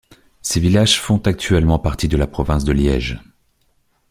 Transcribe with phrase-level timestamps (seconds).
[0.41, 3.19] Ces villages font actuellement partie de la province de Liège.